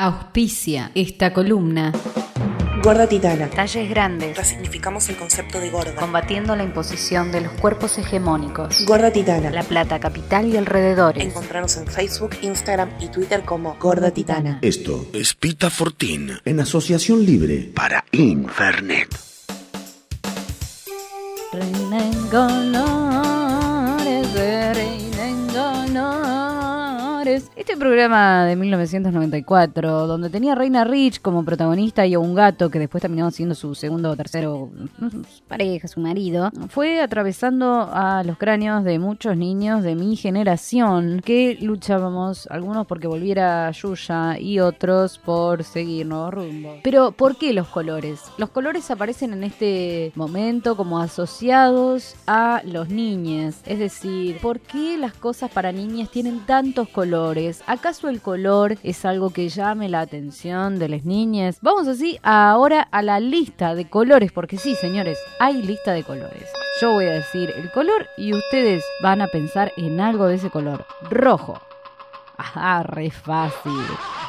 [0.00, 1.90] Auspicia esta columna.
[2.84, 3.50] Gorda Titana.
[3.50, 4.36] Talles grandes.
[4.36, 5.96] Resignificamos el concepto de gorda.
[5.96, 8.86] Combatiendo la imposición de los cuerpos hegemónicos.
[8.86, 9.50] Gorda Titana.
[9.50, 11.24] La Plata, capital y alrededores.
[11.24, 14.60] Encontrarnos en Facebook, Instagram y Twitter como Gorda Titana.
[14.62, 19.08] Esto es Pita Fortín en asociación libre para Infernet.
[21.52, 22.30] Reina en
[27.28, 32.70] Este programa de 1994, donde tenía a Reina Rich como protagonista y a un gato
[32.70, 37.86] que después terminó siendo su segundo o tercero no, su pareja, su marido, fue atravesando
[37.92, 44.38] a los cráneos de muchos niños de mi generación que luchábamos, algunos porque volviera Yuya
[44.38, 46.78] y otros por seguir nuevos rumbos.
[46.82, 48.22] Pero, ¿por qué los colores?
[48.38, 53.56] Los colores aparecen en este momento como asociados a los niños.
[53.66, 57.17] Es decir, ¿por qué las cosas para niñas tienen tantos colores?
[57.66, 61.58] ¿Acaso el color es algo que llame la atención de las niñas?
[61.62, 66.48] Vamos así ahora a la lista de colores, porque sí, señores, hay lista de colores.
[66.80, 70.50] Yo voy a decir el color y ustedes van a pensar en algo de ese
[70.50, 70.86] color.
[71.10, 71.60] Rojo.
[72.36, 73.72] Ajá, re fácil.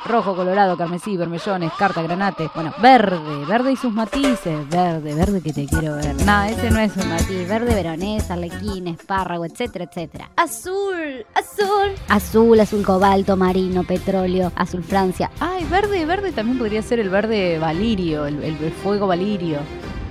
[0.05, 2.49] Rojo, colorado, carmesí, vermellones, carta, granate.
[2.55, 4.67] Bueno, verde, verde y sus matices.
[4.69, 6.15] Verde, verde que te quiero ver.
[6.25, 7.47] No, ese no es un matiz.
[7.47, 10.29] Verde, veronés, arlequín, espárrago, etcétera, etcétera.
[10.35, 11.91] Azul, azul.
[12.07, 15.29] Azul, azul cobalto, marino, petróleo, azul Francia.
[15.39, 19.59] Ay, verde, verde también podría ser el verde valirio, el, el, el fuego valirio.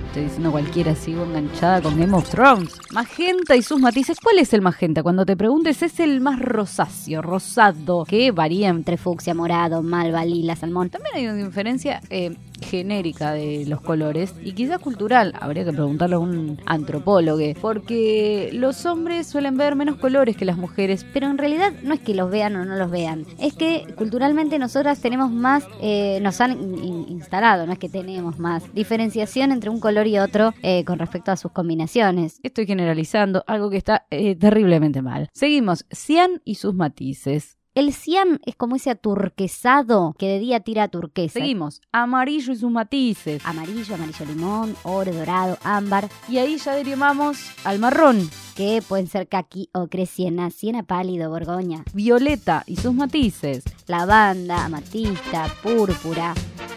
[0.09, 2.73] Estoy diciendo cualquiera, sigo enganchada con Game of Thrones.
[2.91, 4.17] Magenta y sus matices.
[4.19, 5.03] ¿Cuál es el magenta?
[5.03, 10.55] Cuando te preguntes, es el más rosáceo, rosado, que varía entre fucsia, morado, malva, lila,
[10.55, 10.89] salmón.
[10.89, 15.33] También hay una diferencia eh, genérica de los colores y quizás cultural.
[15.39, 17.39] Habría que preguntarle a un antropólogo.
[17.61, 21.05] Porque los hombres suelen ver menos colores que las mujeres.
[21.13, 23.25] Pero en realidad no es que los vean o no los vean.
[23.39, 28.39] Es que culturalmente nosotras tenemos más, eh, nos han in instalado, no es que tenemos
[28.39, 32.39] más diferenciación entre un color y otro eh, con respecto a sus combinaciones.
[32.43, 35.29] Estoy generalizando algo que está eh, terriblemente mal.
[35.33, 37.58] Seguimos, cian y sus matices.
[37.79, 41.39] El cian es como ese aturquesado que de día tira a turquesa.
[41.39, 43.41] Seguimos, amarillo y sus matices.
[43.45, 46.09] Amarillo, amarillo limón, oro, dorado, ámbar.
[46.27, 48.29] Y ahí ya derivamos al marrón.
[48.53, 51.85] Que pueden ser caqui, ocre, siena, siena pálido, borgoña.
[51.93, 53.63] Violeta y sus matices.
[53.87, 56.33] Lavanda, amatista, púrpura.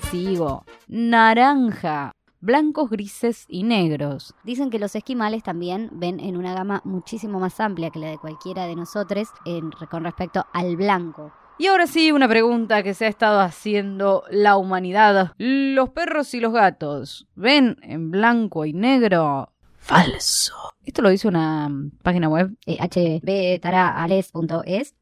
[0.09, 4.35] Sigo, naranja, blancos, grises y negros.
[4.45, 8.19] Dicen que los esquimales también ven en una gama muchísimo más amplia que la de
[8.19, 11.33] cualquiera de nosotros en, con respecto al blanco.
[11.59, 15.33] Y ahora sí, una pregunta que se ha estado haciendo la humanidad.
[15.39, 19.53] ¿Los perros y los gatos ven en blanco y negro?
[19.79, 20.62] Falso.
[20.85, 21.71] Esto lo dice una
[22.03, 22.79] página web eh,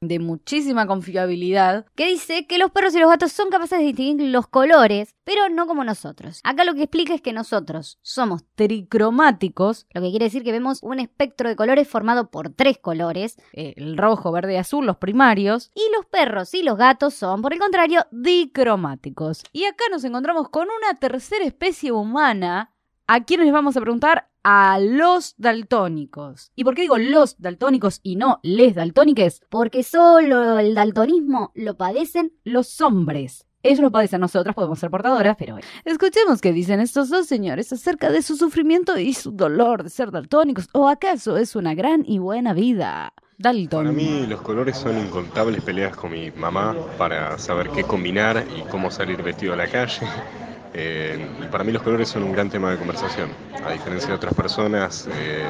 [0.00, 4.28] de muchísima confiabilidad que dice que los perros y los gatos son capaces de distinguir
[4.28, 6.40] los colores, pero no como nosotros.
[6.44, 10.82] Acá lo que explica es que nosotros somos tricromáticos, lo que quiere decir que vemos
[10.82, 14.98] un espectro de colores formado por tres colores, eh, el rojo, verde y azul, los
[14.98, 19.44] primarios, y los perros y los gatos son, por el contrario, dicromáticos.
[19.52, 22.74] Y acá nos encontramos con una tercera especie humana
[23.06, 26.52] a quienes les vamos a preguntar a los daltónicos.
[26.54, 29.42] ¿Y por qué digo los daltónicos y no les daltóniques?
[29.48, 33.46] Porque solo el daltonismo lo padecen los hombres.
[33.62, 38.10] Ellos lo padecen, nosotras podemos ser portadoras, pero escuchemos qué dicen estos dos señores acerca
[38.10, 40.68] de su sufrimiento y su dolor de ser daltónicos.
[40.72, 43.12] ¿O acaso es una gran y buena vida?
[43.36, 43.84] Dalton.
[43.84, 48.62] Para mí los colores son incontables peleas con mi mamá para saber qué combinar y
[48.70, 50.06] cómo salir vestido a la calle.
[50.72, 53.28] Eh, y para mí los colores son un gran tema de conversación.
[53.64, 55.44] A diferencia de otras personas, eh,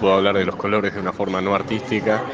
[0.00, 2.24] puedo hablar de los colores de una forma no artística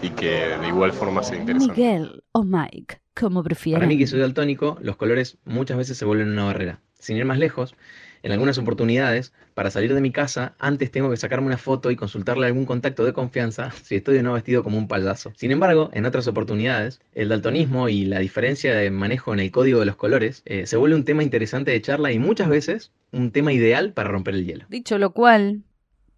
[0.00, 1.80] y que de igual forma sea interesante.
[1.80, 3.80] Miguel o Mike, como prefieran.
[3.80, 6.80] Para mí que soy daltónico, los colores muchas veces se vuelven una barrera.
[7.06, 7.76] Sin ir más lejos,
[8.24, 11.96] en algunas oportunidades, para salir de mi casa, antes tengo que sacarme una foto y
[11.96, 15.32] consultarle a algún contacto de confianza si estoy o no vestido como un payaso.
[15.36, 19.78] Sin embargo, en otras oportunidades, el daltonismo y la diferencia de manejo en el código
[19.78, 23.30] de los colores eh, se vuelve un tema interesante de charla y muchas veces un
[23.30, 24.64] tema ideal para romper el hielo.
[24.68, 25.62] Dicho lo cual,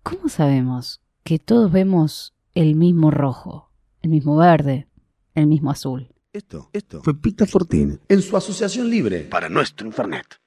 [0.02, 3.70] ¿cómo sabemos que todos vemos el mismo rojo,
[4.00, 4.88] el mismo verde,
[5.34, 6.08] el mismo azul?
[6.32, 10.40] Esto, esto fue Pita Fortín en su asociación libre para nuestro Infernet.